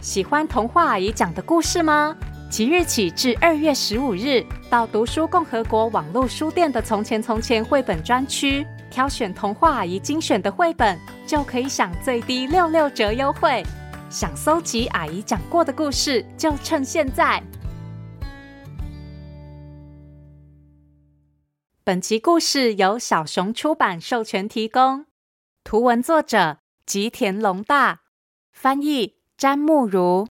[0.00, 2.16] 喜欢童话阿姨讲的故事吗？
[2.50, 13.62] 即日起至二月十五日，到读书共和国网络书店的《从前从前》绘本专区，挑选童话阿姨精选的绘本，就可以享最低六六折优惠。
[14.08, 17.42] 想搜集阿姨讲过的故事，就趁现在。
[21.84, 25.04] 本集故事由小熊出版授权提供，
[25.62, 28.00] 图文作者吉田龙大，
[28.50, 30.28] 翻译詹慕如。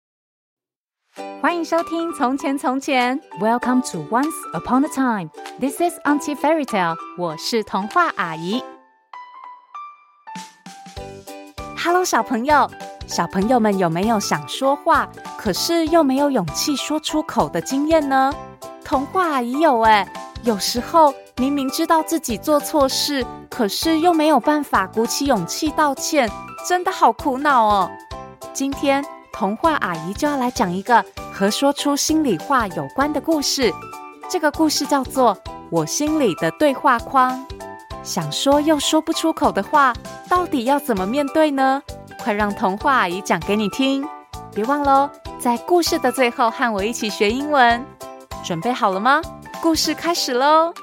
[1.40, 5.30] 欢迎收听《从前从前》，Welcome to Once Upon a Time。
[5.60, 8.64] This is Auntie Fairy Tale，我是童话阿姨。
[11.78, 12.68] Hello，小朋友，
[13.06, 18.34] 小朋友们有没有想说话，可是又没有勇气说出口的经验呢？
[18.84, 20.12] 童话阿姨有哎，
[20.42, 21.14] 有时候。
[21.38, 26.32] 明明知道自己做错事，可是又没有办法鼓起勇气道歉，
[26.66, 27.92] 真的好苦恼哦。
[28.56, 33.70] 今天童话阿姨就要来讲一个和说出心里话有关的故事。
[34.30, 35.36] 这个故事叫做
[35.70, 37.38] 《我心里的对话框》。
[38.02, 39.94] 想说又说不出口的话，
[40.30, 41.84] 到底要怎么面对呢？
[42.24, 44.08] 快让童话阿姨讲给你听。
[44.54, 47.86] 别忘喽，在故事的最后和我一起学英文。
[48.42, 49.22] 准备好了吗？
[49.62, 50.74] 故事开始喽！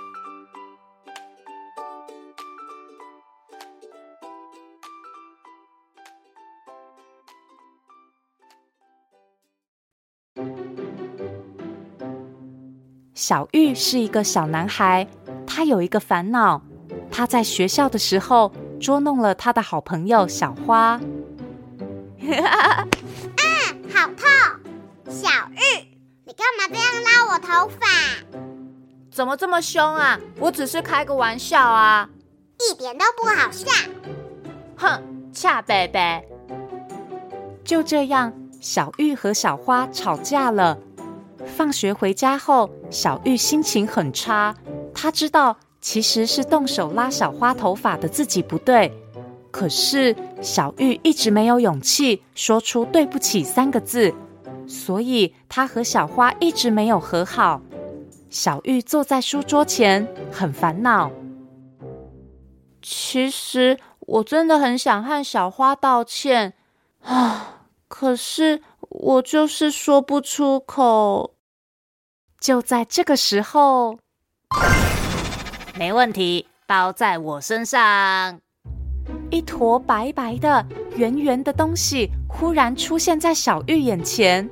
[13.22, 15.06] 小玉是一个小男孩，
[15.46, 16.60] 他有一个烦恼。
[17.08, 21.00] 他在学校的时候捉弄了他的好朋友小花。
[22.18, 22.88] 啊，
[23.94, 24.26] 好痛！
[25.08, 25.86] 小玉，
[26.24, 27.86] 你干嘛这样拉我头发？
[29.12, 30.18] 怎么这么凶啊？
[30.40, 32.08] 我只是开个玩笑啊，
[32.58, 33.70] 一点都不好笑。
[34.76, 35.00] 哼，
[35.32, 36.28] 恰贝贝。
[37.64, 40.76] 就这样，小玉和小花吵架了。
[41.46, 44.54] 放学回家后，小玉心情很差。
[44.94, 48.92] 她知道其实是动手拉小花头发的自己不对，
[49.50, 54.14] 可是小玉一直没有勇气说出“对不起”三个字，
[54.66, 57.60] 所以她和小花一直没有和好。
[58.30, 61.10] 小玉坐在书桌前，很烦恼。
[62.80, 66.54] 其实我真的很想和小花道歉
[67.02, 71.34] 啊，可是我就是说不出口。
[72.42, 73.96] 就在这个时候，
[75.78, 78.40] 没问题，包在我身上。
[79.30, 80.66] 一坨白白的、
[80.96, 84.50] 圆圆的东西忽然出现在小玉眼前，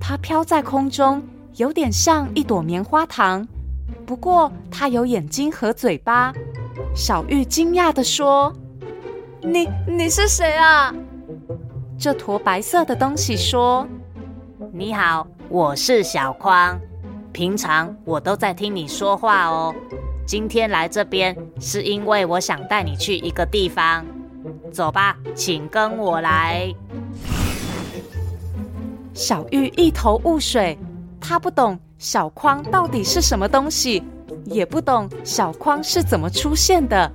[0.00, 1.22] 它飘在空中，
[1.54, 3.46] 有点像一朵棉花糖，
[4.04, 6.32] 不过它有眼睛和嘴巴。
[6.92, 8.52] 小玉惊讶地说
[9.40, 10.92] ：“你你是谁啊？”
[11.96, 13.86] 这坨白色的东西说
[14.74, 16.76] ：“你好，我是小框。”
[17.32, 19.74] 平常我都在听你说话哦，
[20.26, 24.04] 今天来这边是因为我想带你去一个地方，
[24.72, 26.72] 走吧，请跟我来。
[29.14, 30.78] 小玉一头雾水，
[31.20, 34.02] 她不懂小框到底是什么东西，
[34.44, 37.10] 也不懂小框是怎么出现的。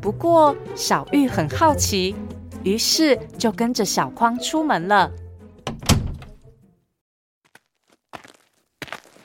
[0.00, 2.14] 不过小玉很好奇，
[2.62, 5.10] 于是就跟着小框出门了。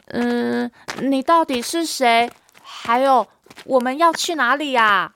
[0.09, 0.69] 嗯，
[1.01, 2.29] 你到底是谁？
[2.61, 3.27] 还有，
[3.65, 5.13] 我们要去哪里呀？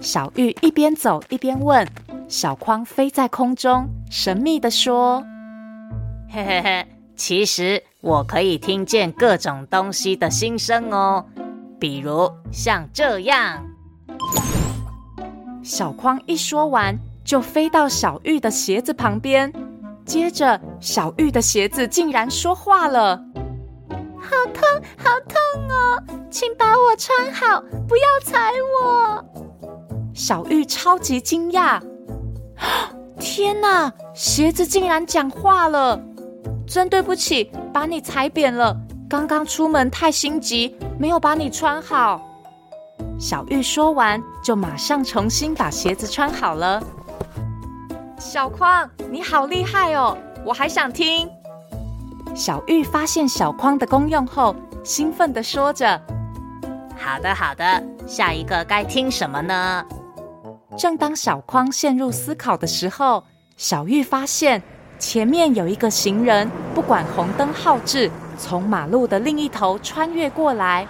[0.00, 1.86] 小玉一边走一边问。
[2.28, 5.22] 小匡飞在空中，神秘的说
[6.28, 11.24] ：“嘿嘿嘿，其实我可以听见各种东西的心声哦，
[11.78, 13.64] 比如像这样。”
[15.62, 19.52] 小匡一说完，就飞到小玉的鞋子旁边，
[20.04, 23.22] 接着小玉的鞋子竟然说话了。
[24.24, 24.62] 好痛，
[24.96, 26.02] 好痛哦！
[26.30, 28.50] 请把我穿好，不要踩
[28.82, 29.24] 我。
[30.14, 31.80] 小玉超级惊讶，
[33.20, 33.92] 天哪！
[34.14, 36.00] 鞋子竟然讲话了！
[36.66, 38.74] 真对不起，把你踩扁了。
[39.08, 42.20] 刚刚出门太心急，没有把你穿好。
[43.18, 46.82] 小玉说完，就马上重新把鞋子穿好了。
[48.18, 50.16] 小匡，你好厉害哦！
[50.44, 51.28] 我还想听。
[52.34, 56.00] 小玉发现小框的功用后，兴奋地说着
[56.98, 59.86] ：“好的，好的，下一个该听什么呢？”
[60.76, 63.22] 正当小框陷入思考的时候，
[63.56, 64.60] 小玉发现
[64.98, 70.88] 前面有一个行人，不管红灯号志，从马路的另一头穿越过来。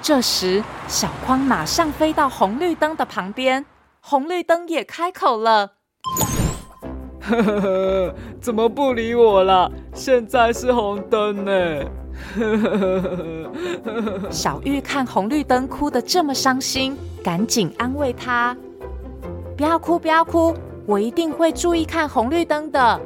[0.00, 3.66] 这时，小筐马上飞到红绿灯的旁边，
[4.00, 5.77] 红绿灯也开口了。
[7.28, 9.70] 呵呵呵，怎么不理我了？
[9.92, 11.52] 现在是红灯呢。
[14.30, 18.56] 小玉看红绿灯哭得这么伤心，赶紧安慰他
[19.56, 20.54] ：“不要哭，不要哭，
[20.84, 23.00] 我一定会注意看红绿灯的。”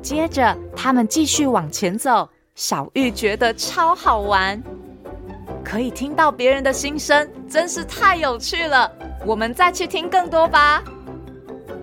[0.00, 4.62] 接着他们继续往前走，小玉觉得超好玩，
[5.62, 8.90] 可以听到别人的心声，真是太有趣了。
[9.26, 10.82] 我们再去听更多吧。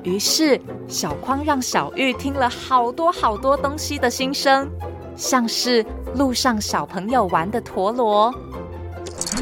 [0.02, 4.70] 于是小匡让小玉听了好多好多东西的心声，
[5.16, 5.86] 像是
[6.16, 8.34] 路上小朋友玩的陀螺，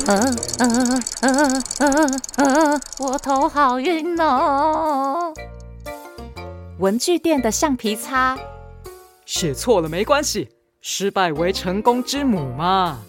[0.07, 5.34] 嗯嗯嗯嗯嗯，我头好晕哦。
[6.80, 8.38] 文具店的橡皮擦，
[9.25, 10.50] 写错了没关系，
[10.81, 13.00] 失败为成功之母嘛。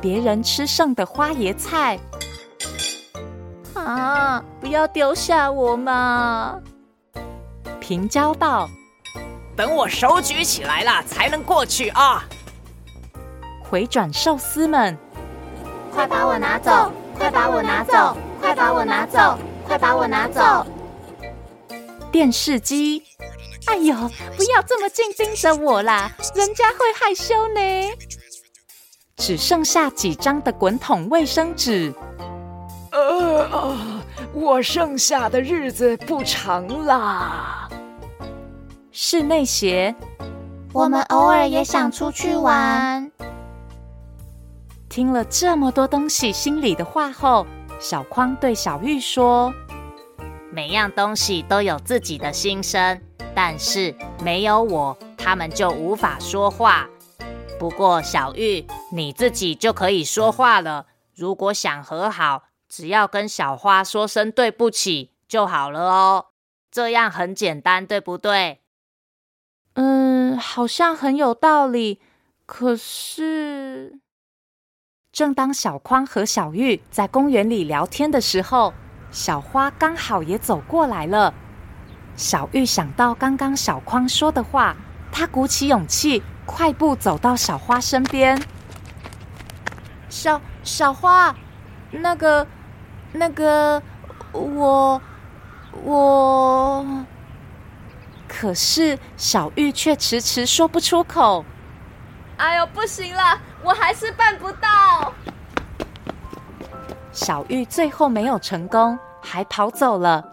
[0.00, 1.98] 别人吃剩的花椰菜。
[3.74, 4.44] 啊！
[4.60, 6.60] 不要丢下我嘛！
[7.82, 8.70] 平交道，
[9.56, 12.24] 等我手举起来了才能过去啊！
[13.60, 14.96] 回转寿司们，
[15.92, 16.92] 快把我拿走！
[17.18, 18.16] 快把我拿走！
[18.40, 19.36] 快把我拿走！
[19.66, 20.64] 快把我拿走！
[22.12, 23.02] 电视机，
[23.66, 23.94] 哎呦，
[24.36, 27.60] 不要这么近盯着我啦，人家会害羞呢。
[29.16, 31.92] 只剩下几张的滚筒卫生纸。
[32.92, 37.61] 呃啊，我剩下的日子不长啦。
[38.94, 39.94] 室内鞋，
[40.74, 43.10] 我们偶尔也想出去玩。
[44.90, 47.46] 听了这么多东西心里的话后，
[47.80, 49.50] 小匡对小玉说
[50.52, 53.00] ：“每样东西都有自己的心声，
[53.34, 56.86] 但是没有我，他们就无法说话。
[57.58, 60.84] 不过小玉，你自己就可以说话了。
[61.14, 66.28] 如果想和好。”只要跟小花说声对不起就好了哦，
[66.70, 68.61] 这样很简单，对不对？
[69.74, 72.00] 嗯，好像很有道理。
[72.46, 73.98] 可是，
[75.10, 78.74] 正当小匡和小玉在公园里聊天的时候，
[79.10, 81.32] 小花刚好也走过来了。
[82.16, 84.76] 小玉想到刚刚小匡说的话，
[85.10, 88.42] 她鼓起勇气，快步走到小花身边。
[90.08, 91.34] 小小花，
[91.90, 92.46] 那个。
[93.14, 93.82] 那个，
[94.32, 94.98] 我
[95.84, 97.04] 我，
[98.42, 101.44] 可是小玉却迟迟说不出口。
[102.38, 105.12] 哎呦，不行了，我还是办不到。
[107.12, 110.24] 小玉最后没有成功，还跑走了。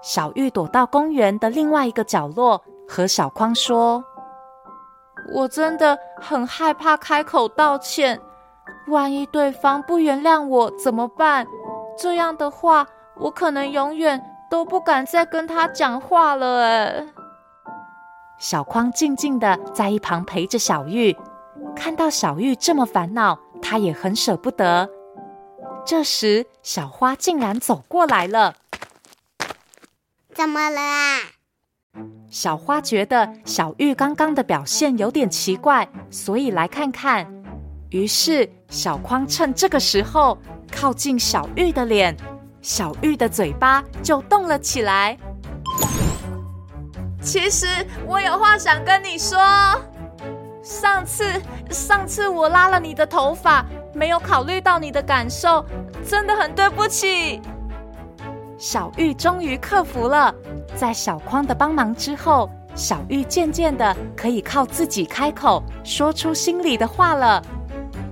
[0.00, 4.02] 小玉躲到公园的另外一个角落，和小匡说
[5.34, 8.18] ：“我真的很害怕开口道歉，
[8.86, 11.46] 万一对方不原谅我怎么办？”
[12.00, 12.86] 这样的话，
[13.16, 14.18] 我可能永远
[14.48, 16.64] 都不敢再跟他讲话了。
[16.64, 17.06] 哎，
[18.38, 21.16] 小匡静静的在一旁陪着小玉，
[21.74, 24.88] 看到小玉这么烦恼，他也很舍不得。
[25.84, 28.54] 这时，小花竟然走过来了。
[30.34, 31.18] 怎么了啊？
[32.30, 37.42] 小花觉得小玉刚刚的表现有点奇怪，所以来看看。
[37.90, 40.38] 于是，小匡趁这个时候。
[40.68, 42.14] 靠近小玉的脸，
[42.60, 45.16] 小玉的嘴巴就动了起来。
[47.26, 47.66] 其实
[48.06, 49.36] 我有话想跟你说。
[50.62, 51.24] 上次，
[51.70, 55.64] 上次我拉了你的头发，没有考虑到你的感受，
[56.08, 57.42] 真的很对不起。
[58.56, 60.32] 小玉终于克服了，
[60.76, 67.42] 在小匡的帮忙之后，小玉渐渐的可以靠自己开口说出心里的话了。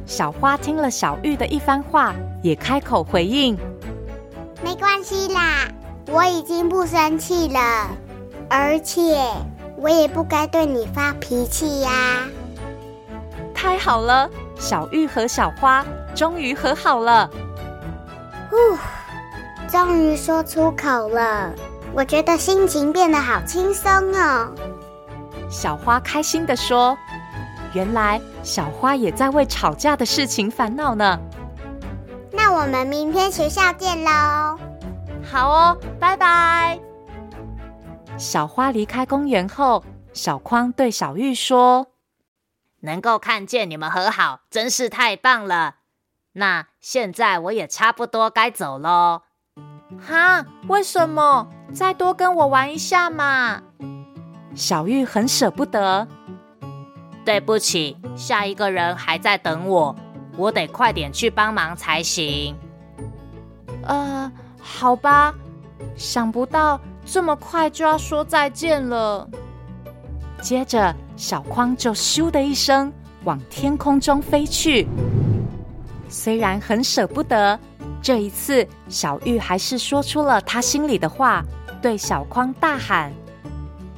[0.07, 3.57] 小花听了小玉的一番话，也开口回应
[4.63, 5.69] ：“没关系啦，
[6.09, 7.89] 我已经不生气了，
[8.57, 9.19] 而且
[9.77, 11.91] 我也不该对你发脾气呀。”
[13.53, 15.85] 太好了，小玉和小花
[16.15, 17.29] 终于和好了。
[18.49, 18.57] 呼，
[19.69, 21.51] 终于说出口了，
[21.93, 24.55] 我觉得心情变得好轻松哦。
[25.51, 26.97] 小花开心的说。
[27.73, 31.19] 原来小花也在为吵架的事情烦恼呢。
[32.31, 34.57] 那我们明天学校见喽。
[35.29, 36.84] 好哦，拜拜。
[38.25, 41.89] 小花离开公园后，小匡对小玉说
[42.81, 45.75] ：“能够看见你们和好，真是太棒了。
[46.33, 49.21] 那现在我也差不多该走喽。”
[50.01, 50.47] 哈？
[50.69, 51.49] 为什么？
[51.75, 53.63] 再多跟我玩一下嘛。
[54.55, 56.09] 小玉很舍不得。
[57.27, 59.95] 对不起，下一个人还在等我，
[60.39, 62.57] 我得快点去帮忙才行。
[63.83, 65.35] 呃，好吧，
[65.95, 69.29] 想不到这么快就要说再见了。
[70.41, 72.93] 接着，小框就咻的一声
[73.25, 74.87] 往天空中飞去。
[76.09, 77.59] 虽然很舍不得，
[78.03, 81.43] 这一次小玉还是说出了她心里的话，
[81.81, 83.13] 对小框大喊：“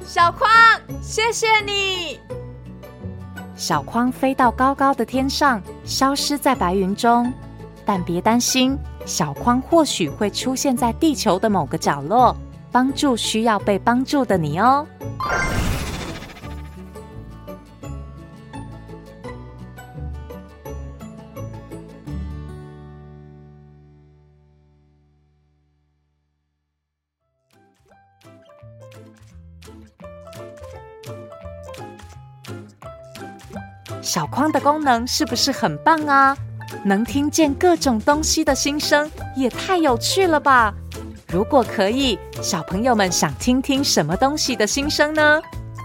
[0.05, 0.49] 小框，
[1.01, 2.19] 谢谢你！”
[3.55, 7.31] 小框飞到高高的天上，消失在白云中。
[7.85, 12.35] 但别担心，小框或许会出现在地球的某个角落，
[12.71, 14.87] 帮助需要被帮助的你哦。
[34.01, 36.35] 小框的功能是不是很棒啊？
[36.83, 40.73] 能听见各种东西的心声，也太有趣了吧！
[41.37, 45.39] 如果可以，小朋友们想听听什么东西的心声呢？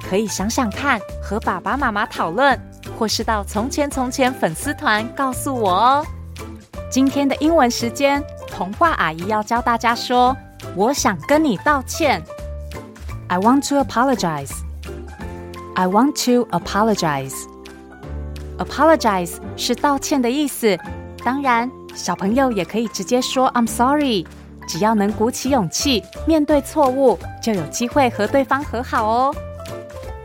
[0.09, 2.59] 可以想想看，和爸爸妈妈讨论，
[2.99, 6.07] 或是到从前从前粉丝团告诉我哦。
[6.91, 10.35] 今天的英文时间，童话阿姨要教大家说
[10.75, 12.23] ：“我想跟你道歉。”
[13.29, 14.53] I want to apologize.
[15.75, 17.35] I want to apologize.
[18.57, 20.79] Apologize 是道歉的意思，
[21.23, 24.27] 当然小朋友也可以直接说 I'm sorry。
[24.67, 29.35] 只要能鼓起勇气面对错误，就有机会和对方和好哦。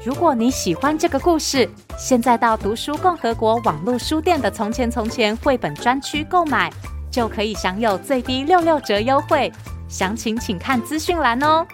[0.04, 6.72] 如果你喜欢这个故事，现在到读书共和国网络书店的《从前从前》绘本专区购买，
[7.12, 9.52] 就可以享有最低六六折优惠。
[9.90, 11.66] 详情请看资讯栏哦。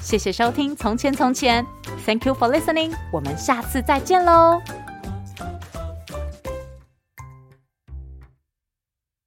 [0.00, 1.64] 谢谢收听《从前从前》
[2.06, 2.92] ，Thank you for listening。
[3.12, 4.62] 我们下次再见喽。